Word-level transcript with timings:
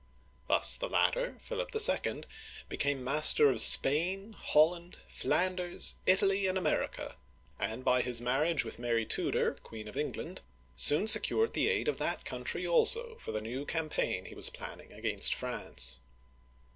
Thus 0.47 0.77
the 0.77 0.89
latter, 0.89 1.37
Philip 1.39 1.69
XL, 1.79 2.21
became 2.67 3.03
master 3.03 3.51
of 3.51 3.61
Spain, 3.61 4.33
Holland, 4.33 4.97
Flanders, 5.07 5.93
Italy, 6.07 6.47
and 6.47 6.57
America, 6.57 7.17
and 7.59 7.85
by 7.85 8.01
his 8.01 8.19
marriage 8.19 8.65
with 8.65 8.79
Mary 8.79 9.05
Tudor, 9.05 9.53
Queen 9.61 9.87
of 9.87 9.95
England, 9.95 10.41
soon 10.75 11.05
secured 11.05 11.53
the 11.53 11.67
aid 11.69 11.87
of 11.87 11.99
that 11.99 12.25
country 12.25 12.65
also 12.65 13.13
for 13.19 13.31
the 13.31 13.41
new 13.41 13.63
campaign 13.63 14.25
he 14.25 14.33
was 14.33 14.49
planning 14.49 14.91
against 14.91 15.35
France. 15.35 15.99